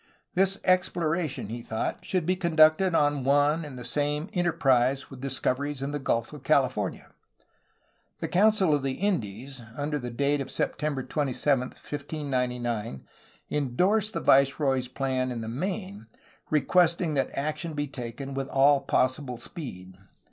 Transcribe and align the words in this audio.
This 0.33 0.57
exploration, 0.63 1.49
he 1.49 1.61
thought, 1.61 2.03
should 2.03 2.25
be 2.25 2.35
conducted 2.35 2.95
on 2.95 3.23
one 3.23 3.63
and 3.63 3.77
the 3.77 3.83
same 3.85 4.29
enter 4.33 4.51
prise 4.51 5.11
with 5.11 5.21
discoveries 5.21 5.83
in 5.83 5.91
the 5.91 5.99
Gulf 5.99 6.33
of 6.33 6.41
California. 6.41 7.11
The 8.17 8.27
Council 8.27 8.73
of 8.73 8.81
the 8.81 8.93
Indies, 8.93 9.61
under 9.77 9.99
date 9.99 10.41
of 10.41 10.49
September 10.49 11.03
27, 11.03 11.59
1599, 11.69 13.03
endorsed 13.51 14.15
the 14.15 14.21
viceroy's 14.21 14.87
plan 14.87 15.29
in 15.31 15.41
the 15.41 15.47
main, 15.47 16.07
requesting 16.49 17.13
that 17.13 17.29
action 17.37 17.73
be 17.75 17.85
taken 17.85 18.33
"with 18.33 18.47
all 18.47 18.79
possible 18.81 19.37
speed." 19.37 19.97